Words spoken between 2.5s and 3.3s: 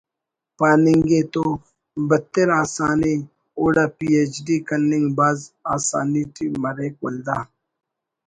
آسان ءِ